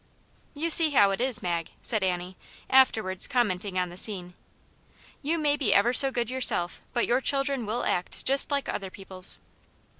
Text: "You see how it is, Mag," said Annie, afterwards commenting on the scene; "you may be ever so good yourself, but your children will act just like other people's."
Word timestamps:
"You 0.55 0.71
see 0.71 0.89
how 0.89 1.11
it 1.11 1.21
is, 1.21 1.43
Mag," 1.43 1.69
said 1.83 2.03
Annie, 2.03 2.35
afterwards 2.71 3.27
commenting 3.27 3.77
on 3.77 3.89
the 3.89 3.97
scene; 3.97 4.33
"you 5.21 5.37
may 5.37 5.55
be 5.55 5.75
ever 5.75 5.93
so 5.93 6.09
good 6.09 6.27
yourself, 6.27 6.81
but 6.91 7.05
your 7.05 7.21
children 7.21 7.67
will 7.67 7.83
act 7.83 8.25
just 8.25 8.49
like 8.49 8.67
other 8.67 8.89
people's." 8.89 9.37